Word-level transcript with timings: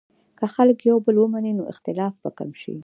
که 0.37 0.45
خلک 0.55 0.79
یو 0.89 0.97
بل 1.05 1.15
ومني، 1.19 1.51
نو 1.57 1.63
اختلاف 1.73 2.13
به 2.21 2.29
کم 2.37 2.49
شي. 2.61 2.75